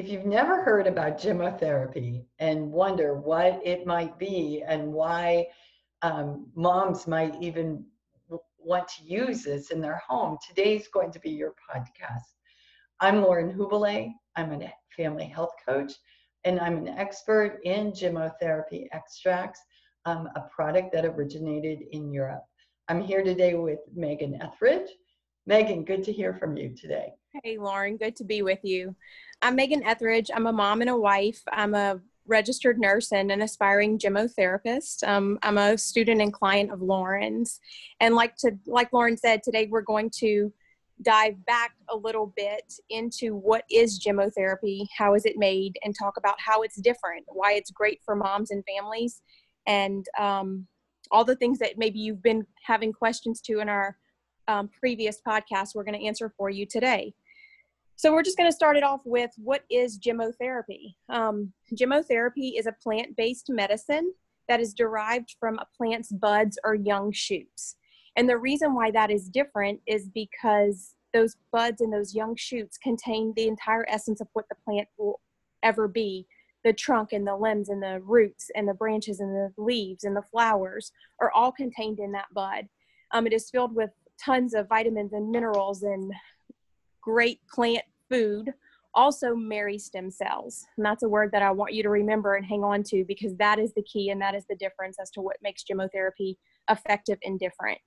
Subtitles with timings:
[0.00, 5.46] if you've never heard about gemmotherapy and wonder what it might be and why
[6.00, 7.84] um, moms might even
[8.58, 12.32] want to use this in their home, today's going to be your podcast.
[13.00, 14.10] I'm Lauren Hubele.
[14.36, 15.92] I'm a family health coach,
[16.44, 19.60] and I'm an expert in gemmotherapy extracts,
[20.06, 22.44] um, a product that originated in Europe.
[22.88, 24.88] I'm here today with Megan Etheridge.
[25.50, 27.12] Megan, good to hear from you today.
[27.42, 28.94] Hey, Lauren, good to be with you.
[29.42, 30.30] I'm Megan Etheridge.
[30.32, 31.42] I'm a mom and a wife.
[31.50, 35.02] I'm a registered nurse and an aspiring gemmotherapist.
[35.02, 37.58] Um, I'm a student and client of Lauren's.
[37.98, 40.52] And like to like Lauren said, today we're going to
[41.02, 46.16] dive back a little bit into what is gemmotherapy, how is it made, and talk
[46.16, 49.20] about how it's different, why it's great for moms and families,
[49.66, 50.68] and um,
[51.10, 53.96] all the things that maybe you've been having questions to in our
[54.48, 55.74] um, previous podcast.
[55.74, 57.14] We're going to answer for you today.
[57.96, 60.94] So we're just going to start it off with what is gemmotherapy?
[61.10, 64.14] Um, gemmotherapy is a plant-based medicine
[64.48, 67.76] that is derived from a plant's buds or young shoots.
[68.16, 72.78] And the reason why that is different is because those buds and those young shoots
[72.78, 75.20] contain the entire essence of what the plant will
[75.62, 76.26] ever be.
[76.64, 80.16] The trunk and the limbs and the roots and the branches and the leaves and
[80.16, 82.66] the flowers are all contained in that bud.
[83.12, 83.90] Um, it is filled with
[84.22, 86.12] tons of vitamins and minerals and
[87.02, 88.52] great plant food
[88.94, 90.66] also meristem cells.
[90.76, 93.36] And that's a word that i want you to remember and hang on to because
[93.36, 96.36] that is the key and that is the difference as to what makes gemmotherapy
[96.68, 97.78] effective and different.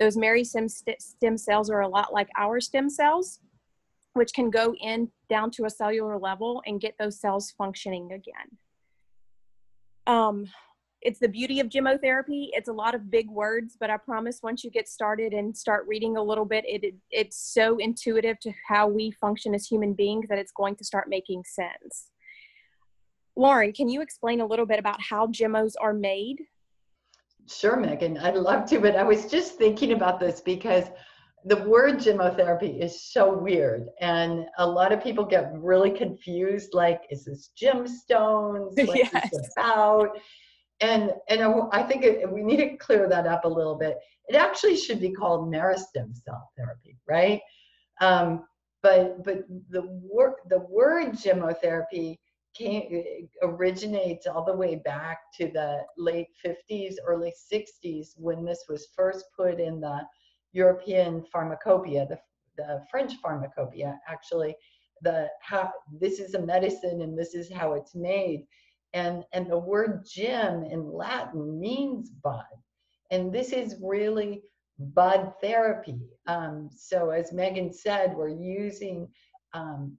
[0.00, 3.40] Those meristem st- stem cells are a lot like our stem cells
[4.14, 8.58] which can go in down to a cellular level and get those cells functioning again.
[10.06, 10.50] Um,
[11.00, 12.48] it's the beauty of gemmotherapy.
[12.52, 15.86] It's a lot of big words, but I promise once you get started and start
[15.86, 19.92] reading a little bit, it, it, it's so intuitive to how we function as human
[19.94, 22.10] beings that it's going to start making sense.
[23.36, 26.38] Lauren, can you explain a little bit about how gemmos are made?
[27.48, 28.18] Sure, Megan.
[28.18, 30.84] I'd love to, but I was just thinking about this because
[31.44, 37.02] the word gemmotherapy is so weird and a lot of people get really confused like
[37.10, 39.32] is this gemstones what yes.
[39.32, 40.18] is about
[40.80, 43.98] and and I think it, we need to clear that up a little bit.
[44.28, 47.40] It actually should be called meristem cell therapy, right?
[48.00, 48.44] Um,
[48.82, 52.18] but but the word the word gemmotherapy
[52.54, 53.04] came
[53.42, 59.26] originates all the way back to the late 50s, early 60s when this was first
[59.36, 60.00] put in the
[60.52, 62.18] European pharmacopoeia, the
[62.56, 64.54] the French pharmacopoeia actually.
[65.02, 68.44] The how this is a medicine and this is how it's made
[68.94, 72.44] and and the word gem in latin means bud.
[73.10, 74.42] And this is really
[74.78, 76.00] bud therapy.
[76.26, 79.08] Um, so as megan said we're using
[79.54, 79.96] um,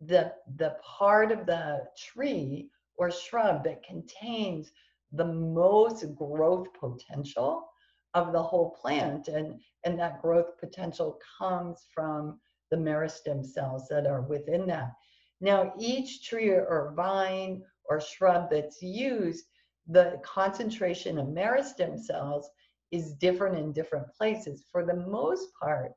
[0.00, 4.72] the the part of the tree or shrub that contains
[5.12, 7.68] the most growth potential
[8.14, 9.28] of the whole plant.
[9.28, 12.40] And and that growth potential comes from
[12.70, 14.92] the meristem cells that are within that.
[15.40, 19.46] Now each tree or vine or shrub that's used,
[19.88, 22.48] the concentration of meristem cells
[22.90, 24.64] is different in different places.
[24.70, 25.92] For the most part,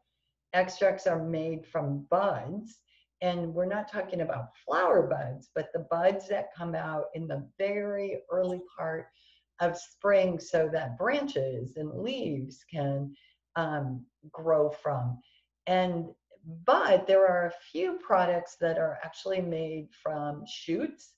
[0.53, 2.79] extracts are made from buds,
[3.21, 7.47] and we're not talking about flower buds, but the buds that come out in the
[7.57, 9.07] very early part
[9.61, 13.13] of spring so that branches and leaves can
[13.55, 15.19] um, grow from.
[15.67, 16.07] And
[16.65, 21.13] but there are a few products that are actually made from shoots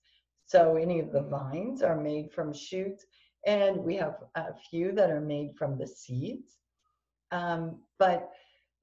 [0.47, 3.06] so any of the vines are made from shoots,
[3.46, 6.58] and we have a few that are made from the seeds.
[7.31, 8.30] Um, but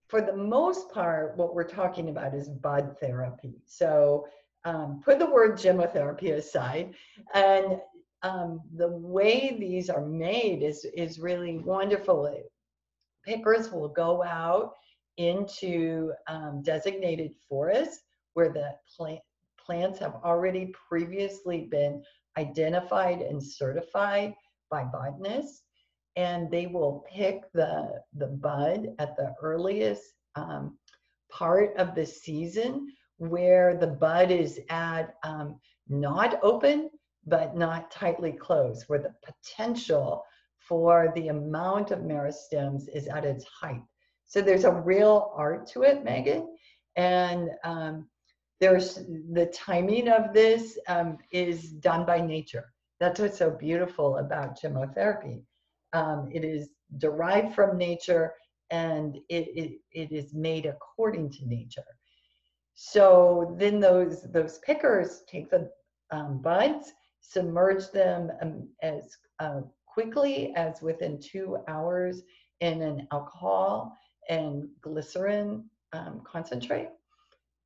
[0.08, 3.62] for the most part, what we're talking about is bud therapy.
[3.64, 4.28] So
[4.66, 6.94] um, put the word gemmotherapy aside,
[7.32, 7.80] and
[8.22, 12.30] um, the way these are made is is really wonderful.
[13.24, 14.74] Pickers will go out
[15.16, 18.02] into um, designated forests
[18.34, 19.20] where the plant
[19.64, 22.02] plants have already previously been
[22.38, 24.34] identified and certified
[24.70, 25.62] by botanists
[26.16, 30.76] and they will pick the the bud at the earliest um,
[31.30, 32.88] part of the season
[33.18, 35.58] where the bud is at um,
[35.88, 36.90] not open
[37.26, 40.24] but not tightly closed where the potential
[40.58, 43.82] for the amount of meristems is at its height.
[44.24, 46.56] So there's a real art to it megan
[46.96, 48.08] and um,
[48.60, 48.96] there's
[49.32, 52.72] the timing of this um, is done by nature.
[53.00, 55.42] That's what's so beautiful about gemmotherapy.
[55.92, 58.32] Um, it is derived from nature
[58.70, 61.84] and it, it, it is made according to nature.
[62.74, 65.70] So then those those pickers take the
[66.10, 72.22] um, buds, submerge them um, as uh, quickly as within two hours
[72.60, 73.96] in an alcohol
[74.28, 76.88] and glycerin um, concentrate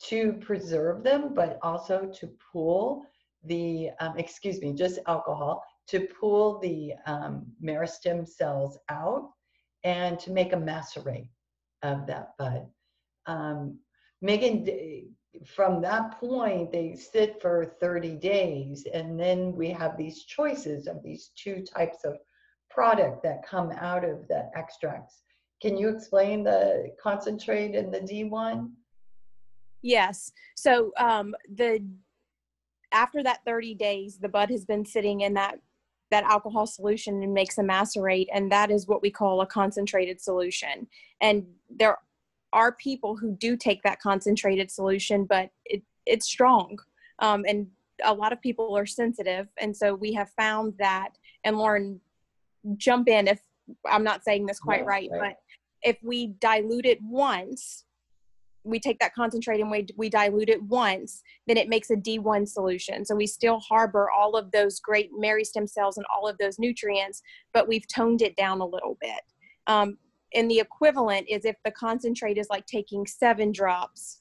[0.04, 3.04] to preserve them, but also to pool
[3.44, 9.30] the, um, excuse me, just alcohol, to pull the um, meristem cells out
[9.84, 11.30] and to make a macerate
[11.82, 12.66] of that bud.
[13.26, 13.78] Um,
[14.20, 14.66] Megan,
[15.46, 21.02] from that point, they sit for 30 days, and then we have these choices of
[21.02, 22.18] these two types of
[22.70, 25.22] product that come out of the extracts.
[25.62, 28.70] Can you explain the concentrate and the D1?
[29.82, 30.32] Yes.
[30.56, 31.84] So um, the
[32.92, 35.58] after that 30 days, the bud has been sitting in that
[36.10, 40.20] that alcohol solution and makes a macerate, and that is what we call a concentrated
[40.20, 40.86] solution.
[41.20, 41.98] And there
[42.54, 46.78] are people who do take that concentrated solution, but it, it's strong.
[47.18, 47.66] Um, and
[48.02, 49.48] a lot of people are sensitive.
[49.58, 51.10] And so we have found that,
[51.44, 52.00] and Lauren,
[52.76, 53.40] jump in if
[53.84, 55.36] I'm not saying this quite right, right, but
[55.82, 57.84] if we dilute it once,
[58.64, 62.48] we take that concentrate and we, we dilute it once, then it makes a D1
[62.48, 63.04] solution.
[63.04, 67.22] So we still harbor all of those great meristem cells and all of those nutrients,
[67.52, 69.20] but we've toned it down a little bit.
[69.66, 69.98] Um,
[70.34, 74.20] and the equivalent is if the concentrate is like taking seven drops,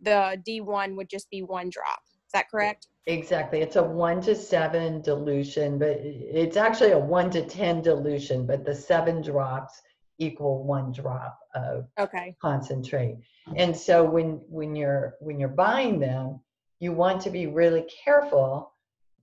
[0.00, 2.02] the D1 would just be one drop.
[2.06, 2.88] Is that correct?
[3.06, 3.60] Exactly.
[3.60, 8.64] It's a one to seven dilution, but it's actually a one to 10 dilution, but
[8.64, 9.82] the seven drops
[10.18, 12.36] equal one drop of okay.
[12.40, 13.16] concentrate.
[13.56, 16.40] And so when when you're when you're buying them,
[16.80, 18.72] you want to be really careful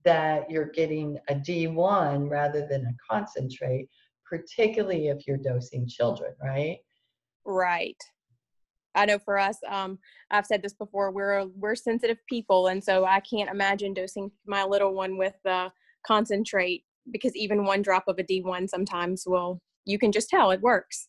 [0.04, 3.88] that you're getting a D1 rather than a concentrate,
[4.28, 6.78] particularly if you're dosing children, right?
[7.44, 7.96] Right.
[8.94, 9.98] I know for us, um,
[10.30, 11.12] I've said this before.
[11.12, 15.72] We're we're sensitive people, and so I can't imagine dosing my little one with the
[16.06, 20.60] concentrate because even one drop of a D1 sometimes will you can just tell it
[20.60, 21.08] works.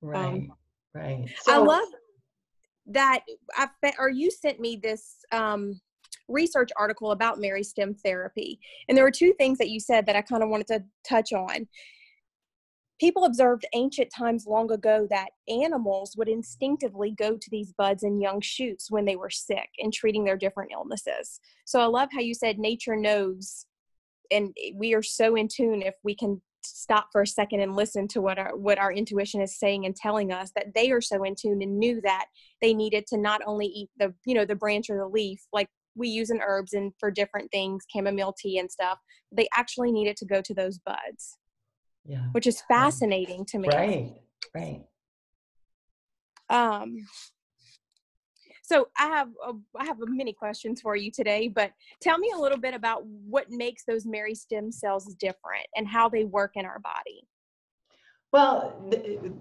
[0.00, 0.24] Right.
[0.24, 0.52] Um,
[0.94, 1.26] right.
[1.42, 1.88] So, I love
[2.86, 3.20] that.
[3.56, 3.68] I
[3.98, 5.80] or you sent me this um,
[6.28, 8.58] research article about meristem therapy,
[8.88, 11.32] and there were two things that you said that I kind of wanted to touch
[11.32, 11.68] on.
[12.98, 18.22] People observed ancient times long ago that animals would instinctively go to these buds and
[18.22, 21.38] young shoots when they were sick and treating their different illnesses.
[21.66, 23.66] So I love how you said nature knows
[24.30, 28.08] and we are so in tune if we can stop for a second and listen
[28.08, 31.22] to what our what our intuition is saying and telling us that they are so
[31.24, 32.26] in tune and knew that
[32.60, 35.68] they needed to not only eat the you know the branch or the leaf like
[35.94, 38.98] we use in herbs and for different things chamomile tea and stuff
[39.32, 41.38] they actually needed to go to those buds
[42.06, 42.26] yeah.
[42.32, 43.68] which is fascinating to me.
[43.68, 44.14] right
[44.54, 44.84] right.
[46.48, 46.96] Um
[48.66, 51.70] so I have a, I have many questions for you today, but
[52.00, 56.24] tell me a little bit about what makes those meristem cells different and how they
[56.24, 57.28] work in our body.
[58.32, 59.32] Well, the,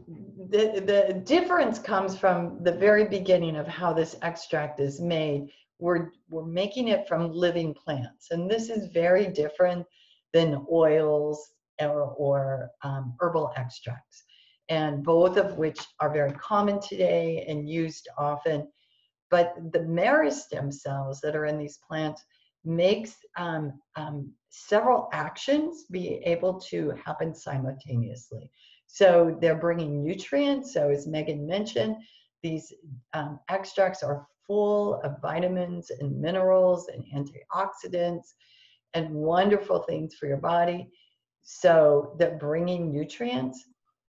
[0.51, 5.49] the, the difference comes from the very beginning of how this extract is made.
[5.79, 9.87] We're, we're making it from living plants, and this is very different
[10.33, 11.49] than oils
[11.81, 14.23] or, or um, herbal extracts,
[14.69, 18.67] and both of which are very common today and used often
[19.35, 22.23] but the meristem cells that are in these plants
[22.63, 28.49] makes um, um, several actions be able to happen simultaneously.
[28.87, 30.73] So they're bringing nutrients.
[30.73, 31.97] So as Megan mentioned,
[32.43, 32.71] these
[33.13, 38.27] um, extracts are full of vitamins and minerals and antioxidants
[38.93, 40.87] and wonderful things for your body.
[41.41, 43.65] So they're bringing nutrients.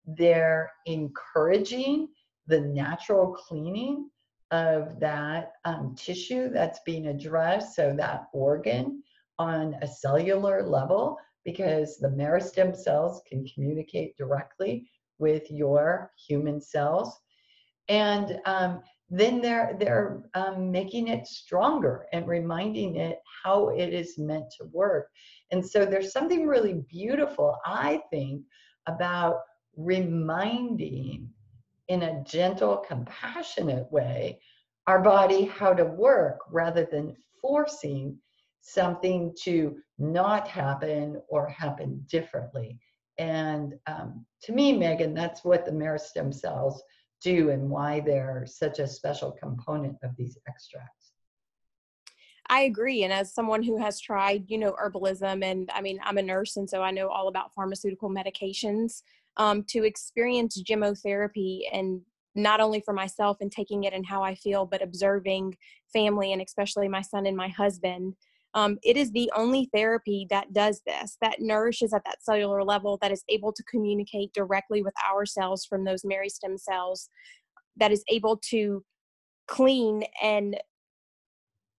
[0.05, 2.07] They're encouraging
[2.47, 4.09] the natural cleaning
[4.51, 9.03] of that um, tissue that's being addressed, so that organ
[9.37, 14.89] on a cellular level, because the meristem cells can communicate directly
[15.19, 17.17] with your human cells.
[17.87, 24.17] And um, then they're, they're um, making it stronger and reminding it how it is
[24.17, 25.07] meant to work.
[25.51, 28.43] And so there's something really beautiful, I think,
[28.87, 29.39] about
[29.75, 31.29] reminding
[31.89, 34.39] in a gentle, compassionate way
[34.89, 38.17] our body how to work rather than forcing
[38.61, 42.79] something to not happen or happen differently.
[43.19, 46.81] And um, to me, Megan, that's what the meristem cells
[47.21, 51.11] do and why they're such a special component of these extracts.
[52.49, 53.03] I agree.
[53.03, 56.57] And as someone who has tried, you know, herbalism, and I mean, I'm a nurse,
[56.57, 59.03] and so I know all about pharmaceutical medications.
[59.39, 62.01] Um, to experience gemmotherapy and
[62.35, 65.55] not only for myself and taking it and how I feel, but observing
[65.91, 68.15] family and especially my son and my husband.
[68.53, 72.97] Um, it is the only therapy that does this, that nourishes at that cellular level,
[73.01, 77.09] that is able to communicate directly with our cells from those meristem cells,
[77.77, 78.83] that is able to
[79.47, 80.57] clean and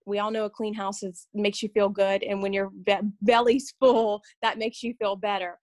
[0.07, 2.97] we all know a clean house is, makes you feel good and when your be-
[3.23, 5.59] belly's full that makes you feel better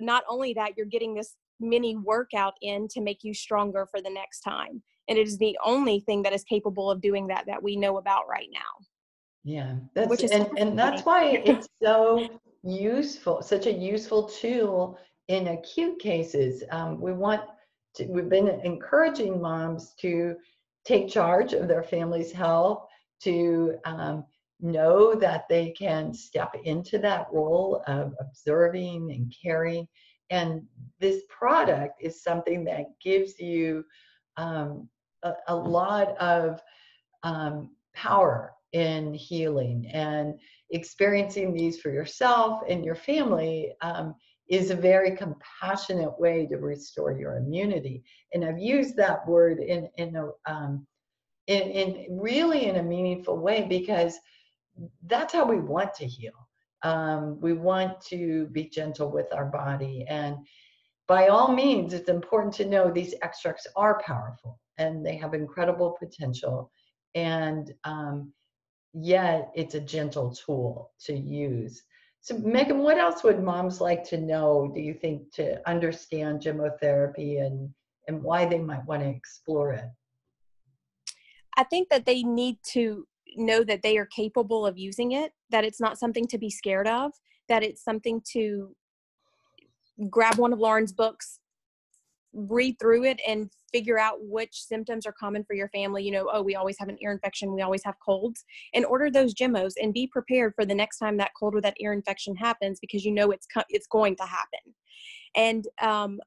[0.00, 4.10] not only that you're getting this mini workout in to make you stronger for the
[4.10, 7.62] next time and it is the only thing that is capable of doing that that
[7.62, 8.86] we know about right now.
[9.44, 12.28] Yeah that's Which is and, and that's why it's so
[12.62, 16.64] useful such a useful tool in acute cases.
[16.70, 17.42] Um, we want
[17.94, 20.36] to, we've been encouraging moms to
[20.84, 22.86] take charge of their family's health
[23.22, 24.24] to um,
[24.62, 29.86] know that they can step into that role of observing and caring.
[30.30, 30.62] And
[31.00, 33.84] this product is something that gives you
[34.36, 34.88] um,
[35.22, 36.60] a, a, lot of
[37.22, 40.38] um, power in healing and
[40.70, 44.14] experiencing these for yourself and your family um,
[44.48, 48.02] is a very compassionate way to restore your immunity.
[48.32, 50.86] And I've used that word in, in a, um,
[51.46, 54.18] in, in really in a meaningful way because
[55.06, 56.48] that's how we want to heal.
[56.82, 60.06] Um, we want to be gentle with our body.
[60.08, 60.36] And
[61.06, 65.96] by all means, it's important to know these extracts are powerful and they have incredible
[65.98, 66.70] potential.
[67.14, 68.32] And um,
[68.94, 71.82] yet, it's a gentle tool to use.
[72.22, 77.44] So, Megan, what else would moms like to know, do you think, to understand gemmotherapy
[77.44, 77.70] and,
[78.08, 79.86] and why they might want to explore it?
[81.56, 83.06] I think that they need to
[83.36, 86.88] know that they are capable of using it, that it's not something to be scared
[86.88, 87.12] of,
[87.48, 88.74] that it's something to
[90.08, 91.40] grab one of Lauren's books,
[92.32, 96.02] read through it, and figure out which symptoms are common for your family.
[96.02, 98.44] You know, oh, we always have an ear infection, we always have colds,
[98.74, 101.76] and order those Gemmos and be prepared for the next time that cold or that
[101.80, 104.74] ear infection happens because you know it's it's going to happen,
[105.34, 106.20] and um,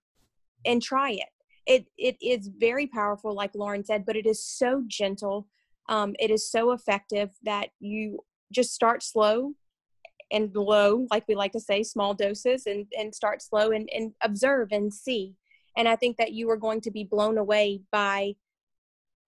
[0.66, 1.30] and try it
[1.66, 5.48] it it is very powerful like lauren said but it is so gentle
[5.90, 8.20] um, it is so effective that you
[8.52, 9.54] just start slow
[10.32, 14.14] and low like we like to say small doses and and start slow and, and
[14.22, 15.36] observe and see.
[15.78, 18.34] And i think that you are going to be blown away by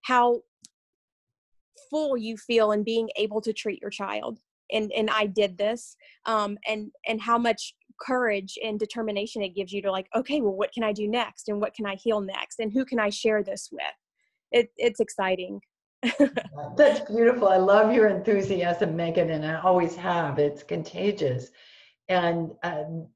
[0.03, 0.41] how
[1.89, 4.39] full you feel in being able to treat your child.
[4.71, 5.95] And and i did this
[6.25, 10.55] um, and and how much courage and determination it gives you to like okay well
[10.55, 11.49] what can i do next?
[11.49, 12.59] And what can i heal next?
[12.59, 13.83] And who can i share this with?
[14.51, 15.59] It, it's exciting
[16.77, 17.47] that's beautiful.
[17.47, 20.39] I love your enthusiasm megan and i always have.
[20.39, 21.49] It's contagious.
[22.09, 23.07] And um,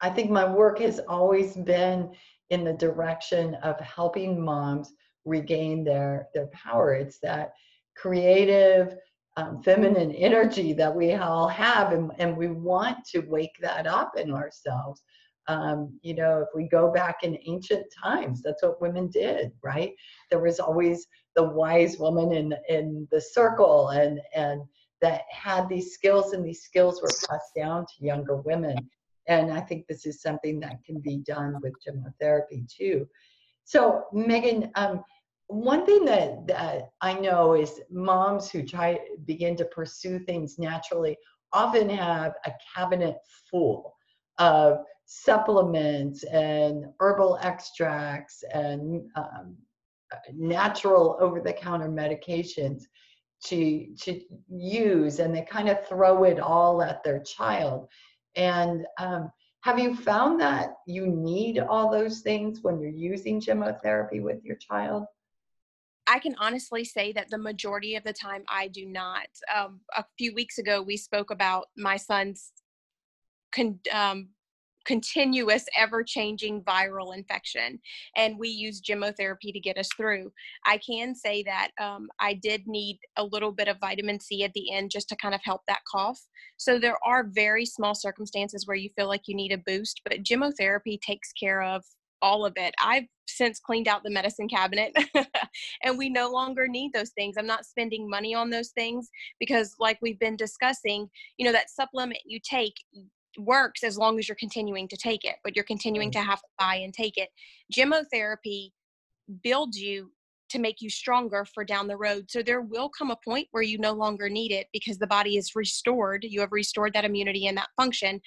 [0.00, 2.10] i think my work has always been
[2.50, 4.92] in the direction of helping moms
[5.24, 6.94] regain their their power.
[6.94, 7.52] It's that
[7.96, 8.96] creative
[9.36, 14.12] um, feminine energy that we all have, and, and we want to wake that up
[14.16, 15.02] in ourselves.
[15.48, 19.92] Um, you know, if we go back in ancient times, that's what women did, right?
[20.30, 24.62] There was always the wise woman in in the circle, and and
[25.02, 28.76] that had these skills, and these skills were passed down to younger women.
[29.28, 33.08] And I think this is something that can be done with gemmotherapy too.
[33.64, 35.02] So, Megan, um,
[35.48, 41.16] one thing that, that I know is moms who try begin to pursue things naturally
[41.52, 43.16] often have a cabinet
[43.50, 43.94] full
[44.38, 49.56] of supplements and herbal extracts and um,
[50.34, 52.82] natural over-the-counter medications
[53.44, 57.86] to to use and they kind of throw it all at their child
[58.34, 64.20] and um, have you found that you need all those things when you're using gemmotherapy
[64.20, 65.04] with your child
[66.08, 69.26] I can honestly say that the majority of the time I do not.
[69.52, 72.52] Um, a few weeks ago, we spoke about my son's
[73.50, 74.28] con- um,
[74.86, 77.80] continuous, ever changing viral infection,
[78.16, 80.32] and we use gemmotherapy to get us through.
[80.64, 84.52] I can say that um, I did need a little bit of vitamin C at
[84.54, 86.20] the end just to kind of help that cough.
[86.56, 90.22] So there are very small circumstances where you feel like you need a boost, but
[90.22, 91.84] gemmotherapy takes care of
[92.22, 92.74] all of it.
[92.82, 94.96] I've since cleaned out the medicine cabinet
[95.82, 97.36] and we no longer need those things.
[97.36, 101.70] I'm not spending money on those things because, like we've been discussing, you know, that
[101.70, 102.74] supplement you take
[103.38, 106.48] works as long as you're continuing to take it, but you're continuing to have to
[106.58, 107.28] buy and take it.
[107.72, 108.70] Gemmotherapy
[109.42, 110.10] builds you
[110.48, 112.30] to make you stronger for down the road.
[112.30, 115.36] So there will come a point where you no longer need it because the body
[115.36, 116.24] is restored.
[116.24, 118.20] You have restored that immunity and that function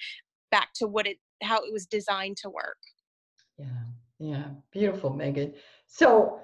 [0.50, 2.76] back to what it how it was designed to work.
[3.56, 3.66] Yeah,
[4.18, 5.54] yeah, beautiful, Megan.
[5.86, 6.40] So,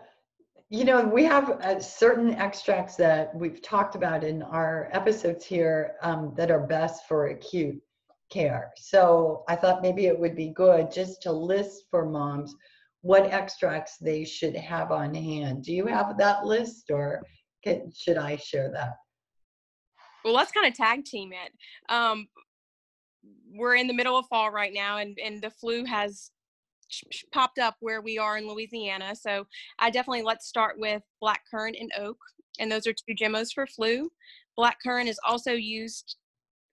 [0.71, 5.97] you know, we have uh, certain extracts that we've talked about in our episodes here
[6.01, 7.81] um, that are best for acute
[8.37, 8.73] care.
[8.77, 12.55] So I thought maybe it would be good just to list for moms
[13.01, 15.63] what extracts they should have on hand.
[15.63, 17.23] Do you have that list or
[17.65, 18.95] can, should I share that?
[20.25, 21.53] Well, let's kind of tag team it.
[21.89, 22.27] Um,
[23.49, 26.31] we're in the middle of fall right now, and, and the flu has
[27.33, 29.15] popped up where we are in Louisiana.
[29.15, 29.47] So
[29.79, 32.19] I definitely let's start with black currant and oak,
[32.59, 34.11] and those are two gemmos for flu.
[34.57, 36.17] Black currant is also used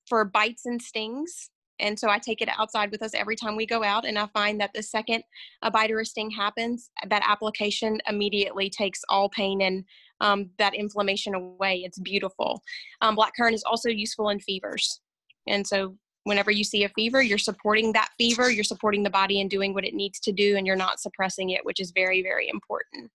[0.08, 1.52] for bites and stings.
[1.84, 4.06] And so I take it outside with us every time we go out.
[4.06, 5.24] And I find that the second
[5.62, 9.84] a bite or a sting happens, that application immediately takes all pain and
[10.22, 11.84] um, that inflammation away.
[11.86, 12.64] It's beautiful.
[13.02, 15.02] Um, black currant is also useful in fevers.
[15.46, 19.42] And so whenever you see a fever, you're supporting that fever, you're supporting the body
[19.42, 22.24] and doing what it needs to do, and you're not suppressing it, which is very,
[22.24, 23.12] very important.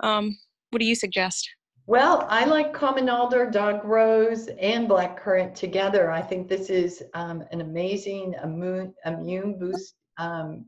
[0.00, 0.38] Um,
[0.70, 1.46] what do you suggest?
[1.88, 6.12] Well, I like common alder, dog rose, and black currant together.
[6.12, 10.64] I think this is um, an amazing immune, boost um,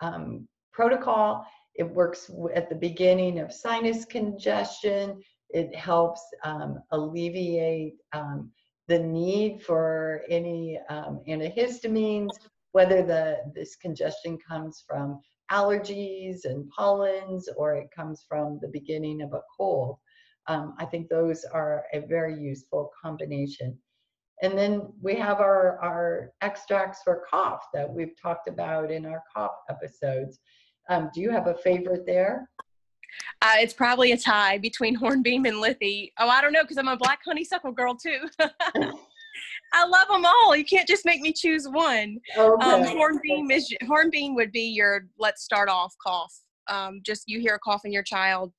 [0.00, 1.44] um, protocol.
[1.74, 5.20] It works at the beginning of sinus congestion.
[5.50, 8.52] It helps um, alleviate um,
[8.86, 12.30] the need for any um, antihistamines,
[12.70, 19.22] whether the this congestion comes from allergies and pollens or it comes from the beginning
[19.22, 19.98] of a cold.
[20.48, 23.78] Um, I think those are a very useful combination.
[24.42, 29.22] And then we have our, our extracts for cough that we've talked about in our
[29.34, 30.40] cough episodes.
[30.88, 32.50] Um, do you have a favorite there?
[33.40, 36.10] Uh, it's probably a tie between Hornbeam and Lithi.
[36.18, 38.28] Oh, I don't know because I'm a black honeysuckle girl too.
[39.74, 40.54] I love them all.
[40.56, 42.18] You can't just make me choose one.
[42.36, 42.66] Okay.
[42.66, 46.34] Um, hornbeam is hornbeam would be your let's start off cough.
[46.68, 48.52] Um, just you hear a cough in your child,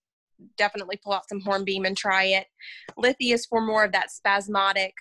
[0.57, 2.47] definitely pull out some hornbeam and try it.
[2.97, 4.93] Lithi is for more of that spasmodic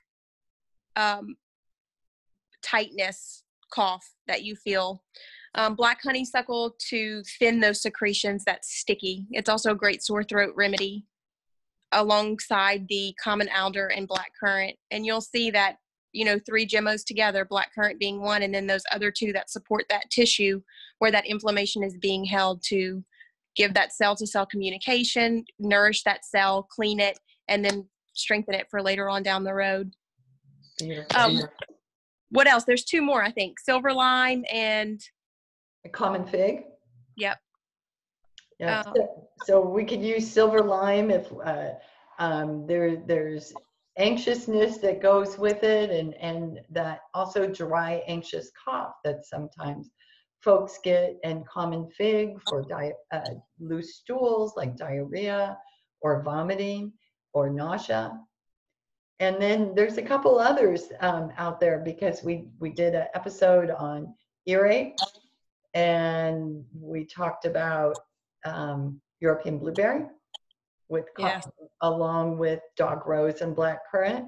[0.97, 1.37] um,
[2.63, 5.03] tightness cough that you feel.
[5.55, 9.27] Um, black honeysuckle to thin those secretions that's sticky.
[9.33, 11.05] It's also a great sore throat remedy
[11.93, 14.77] alongside the common alder and black currant.
[14.91, 15.77] And you'll see that,
[16.13, 19.51] you know, three gemmos together, black currant being one, and then those other two that
[19.51, 20.63] support that tissue
[21.01, 23.05] where that inflammation is being held to
[23.57, 28.67] give that cell to cell communication, nourish that cell, clean it, and then strengthen it
[28.71, 29.93] for later on down the road.
[31.15, 31.43] Um,
[32.31, 32.65] what else?
[32.65, 33.61] There's two more, I think.
[33.61, 35.01] Silver lime and
[35.85, 36.65] a common fig.
[37.17, 37.39] Yep.
[38.59, 38.81] Yeah.
[38.81, 41.71] Uh, so, so, we could use silver lime if uh,
[42.19, 43.53] um, there there's
[43.99, 49.91] anxiousness that goes with it, and and that also dry anxious cough that sometimes
[50.43, 53.21] folks get and common fig for di- uh,
[53.61, 55.57] loose stools like diarrhea
[56.01, 56.93] or vomiting
[57.33, 58.19] or nausea.
[59.21, 63.71] And then there's a couple others um, out there because we, we did an episode
[63.71, 64.13] on
[64.47, 64.97] earache
[65.75, 67.97] and we talked about
[68.45, 70.07] um, European blueberry
[70.89, 71.49] with yes.
[71.81, 74.27] along with dog rose and black currant.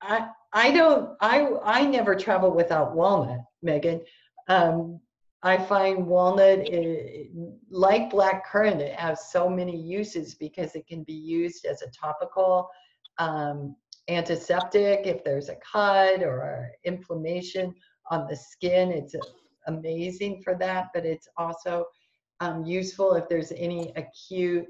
[0.00, 4.00] I I don't I I never travel without walnut, Megan.
[4.48, 5.00] Um,
[5.42, 7.28] I find walnut, is,
[7.70, 11.90] like black currant, it has so many uses because it can be used as a
[11.90, 12.68] topical
[13.18, 13.74] um,
[14.08, 17.74] antiseptic if there's a cut or inflammation
[18.10, 18.90] on the skin.
[18.90, 19.14] It's
[19.66, 21.86] amazing for that, but it's also
[22.40, 24.66] um, useful if there's any acute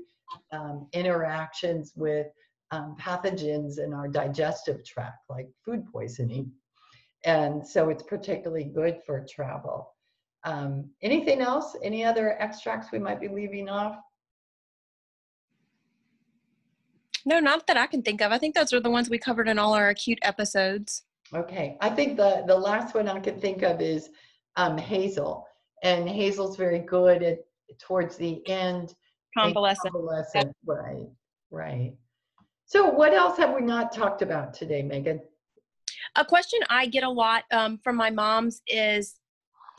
[0.52, 2.28] um, interactions with
[2.70, 6.52] um, pathogens in our digestive tract, like food poisoning.
[7.24, 9.94] And so it's particularly good for travel.
[10.44, 11.76] Um, anything else?
[11.83, 13.96] Any other extracts we might be leaving off?
[17.26, 18.33] No, not that I can think of.
[18.33, 21.02] I think those are the ones we covered in all our acute episodes.
[21.35, 21.76] Okay.
[21.80, 24.09] I think the, the last one I can think of is
[24.56, 25.46] um, hazel.
[25.83, 27.38] And hazel's very good at
[27.78, 28.94] towards the end.
[29.37, 29.92] Convalescent.
[29.92, 31.06] Convalescent, right,
[31.50, 31.94] right.
[32.66, 35.20] So what else have we not talked about today, Megan?
[36.16, 39.16] A question I get a lot um, from my moms is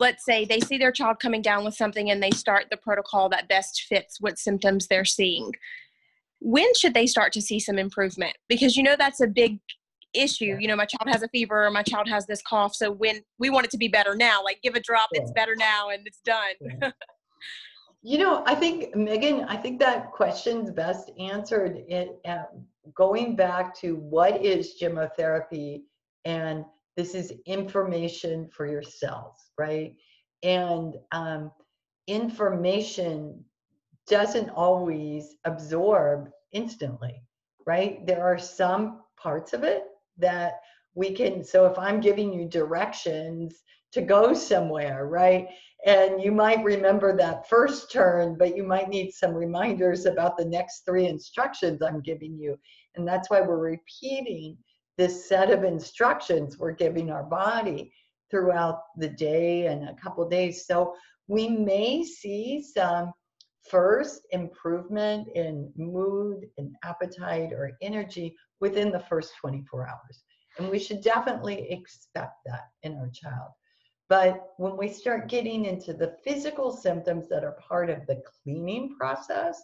[0.00, 3.28] let's say they see their child coming down with something and they start the protocol
[3.28, 5.52] that best fits what symptoms they're seeing.
[6.40, 8.36] When should they start to see some improvement?
[8.48, 9.60] Because you know that's a big
[10.12, 10.56] issue.
[10.58, 13.22] You know my child has a fever or my child has this cough so when
[13.38, 14.42] we want it to be better now.
[14.42, 16.92] Like give a drop it's better now and it's done.
[18.04, 22.46] You know i think megan i think that question's best answered in uh,
[22.94, 25.82] going back to what is gemmotherapy
[26.24, 26.64] and
[26.96, 29.94] this is information for yourselves, right?
[30.42, 31.50] And um,
[32.06, 33.44] information
[34.06, 37.22] doesn't always absorb instantly,
[37.66, 38.06] right?
[38.06, 39.84] There are some parts of it
[40.18, 40.60] that
[40.94, 45.48] we can, so if I'm giving you directions to go somewhere, right?
[45.84, 50.44] And you might remember that first turn, but you might need some reminders about the
[50.44, 52.58] next three instructions I'm giving you.
[52.94, 54.56] And that's why we're repeating
[55.02, 57.92] this set of instructions we're giving our body
[58.30, 60.64] throughout the day and a couple days.
[60.64, 60.94] So
[61.26, 63.12] we may see some
[63.68, 70.22] first improvement in mood and appetite or energy within the first 24 hours.
[70.60, 73.50] And we should definitely expect that in our child.
[74.08, 78.94] But when we start getting into the physical symptoms that are part of the cleaning
[78.96, 79.60] process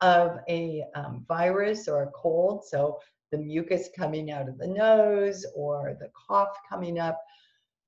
[0.00, 3.00] of a um, virus or a cold, so
[3.32, 7.20] the mucus coming out of the nose or the cough coming up,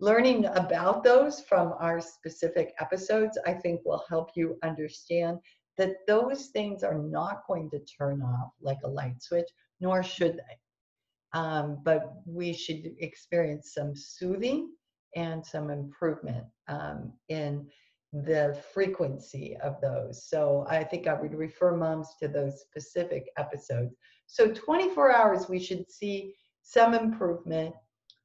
[0.01, 5.39] learning about those from our specific episodes, I think will help you understand
[5.77, 9.49] that those things are not going to turn off like a light switch,
[9.81, 11.39] nor should they.
[11.39, 14.71] Um, but we should experience some soothing
[15.15, 17.67] and some improvement um, in
[18.13, 20.25] the frequency of those.
[20.29, 23.95] So I think I would refer moms to those specific episodes.
[24.29, 27.75] So 24 hours, we should see some improvement.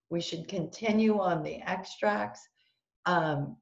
[0.10, 2.42] We should continue on the extracts.
[3.06, 3.56] Um,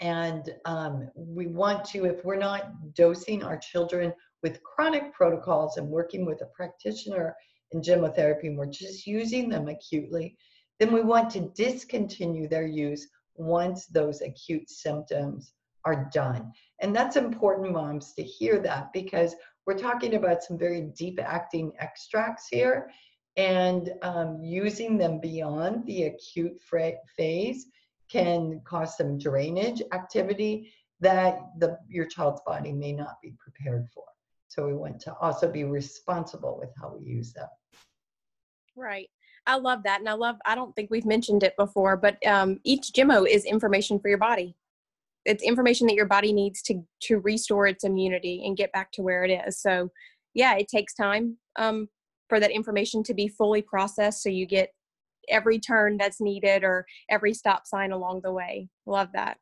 [0.00, 5.88] and um, we want to, if we're not dosing our children with chronic protocols and
[5.88, 7.34] working with a practitioner
[7.72, 10.36] in gemmotherapy, and we're just using them acutely,
[10.78, 15.54] then we want to discontinue their use once those acute symptoms
[15.86, 16.52] are done.
[16.82, 19.34] And that's important, moms, to hear that because
[19.66, 22.90] we're talking about some very deep acting extracts here
[23.36, 26.58] and um, using them beyond the acute
[27.16, 27.66] phase
[28.10, 34.04] can cause some drainage activity that the, your child's body may not be prepared for.
[34.48, 37.48] So we want to also be responsible with how we use them.
[38.76, 39.10] Right.
[39.46, 40.00] I love that.
[40.00, 43.44] And I love, I don't think we've mentioned it before, but um, each Gemmo is
[43.44, 44.56] information for your body.
[45.26, 49.02] It's information that your body needs to, to restore its immunity and get back to
[49.02, 49.60] where it is.
[49.60, 49.90] So
[50.34, 51.88] yeah, it takes time um,
[52.28, 54.22] for that information to be fully processed.
[54.22, 54.70] So you get
[55.28, 58.68] every turn that's needed or every stop sign along the way.
[58.86, 59.38] Love that.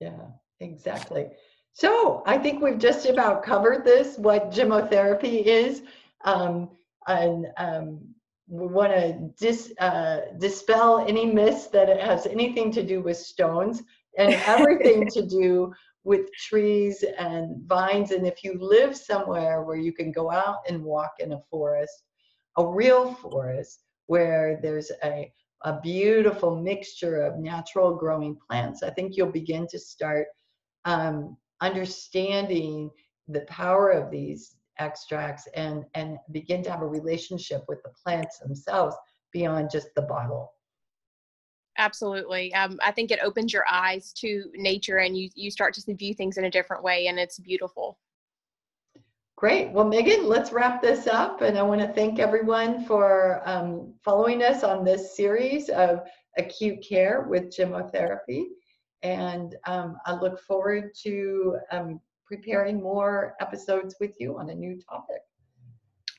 [0.00, 0.26] Yeah,
[0.60, 1.26] exactly.
[1.72, 5.82] So I think we've just about covered this, what gemmotherapy is.
[6.24, 6.70] Um,
[7.06, 8.00] and um,
[8.48, 13.16] we want to dis, uh, dispel any myths that it has anything to do with
[13.16, 13.82] stones
[14.18, 15.72] and everything to do
[16.04, 18.12] with trees and vines.
[18.12, 22.04] And if you live somewhere where you can go out and walk in a forest,
[22.56, 25.32] a real forest, where there's a,
[25.64, 30.28] a beautiful mixture of natural growing plants, I think you'll begin to start
[30.84, 32.90] um, understanding
[33.28, 38.38] the power of these extracts and and begin to have a relationship with the plants
[38.38, 38.94] themselves
[39.32, 40.52] beyond just the bottle
[41.78, 45.94] absolutely um, i think it opens your eyes to nature and you you start to
[45.94, 47.98] view things in a different way and it's beautiful
[49.36, 53.92] great well megan let's wrap this up and i want to thank everyone for um,
[54.04, 56.00] following us on this series of
[56.38, 58.44] acute care with gemmotherapy
[59.02, 64.78] and um, i look forward to um, preparing more episodes with you on a new
[64.90, 65.22] topic.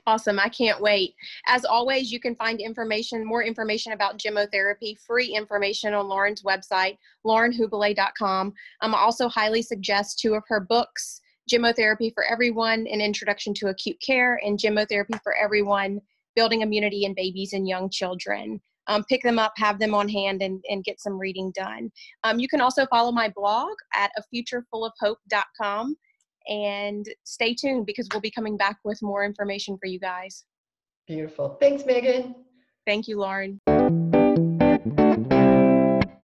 [0.08, 0.40] Awesome.
[0.40, 1.16] I can't wait.
[1.48, 6.98] As always, you can find information, more information about gemmotherapy, free information on Lauren's website,
[7.26, 8.54] laurenhubele.com.
[8.82, 11.20] Um, I also highly suggest two of her books,
[11.52, 16.00] Gemmotherapy for Everyone, An Introduction to Acute Care, and Gemmotherapy for Everyone,
[16.38, 20.42] Building Immunity in Babies and Young Children um, pick them up, have them on hand,
[20.42, 21.92] and, and get some reading done.
[22.24, 25.96] Um, you can also follow my blog at afuturefulofhope.com
[26.48, 30.46] and stay tuned because we'll be coming back with more information for you guys.
[31.08, 31.58] Beautiful.
[31.60, 32.36] Thanks, Megan.
[32.86, 33.60] Thank you, Lauren.